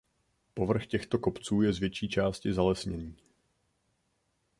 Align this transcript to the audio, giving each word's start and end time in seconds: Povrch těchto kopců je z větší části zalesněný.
Povrch 0.53 0.85
těchto 0.87 1.19
kopců 1.19 1.61
je 1.61 1.73
z 1.73 1.79
větší 1.79 2.09
části 2.09 2.53
zalesněný. 2.53 3.15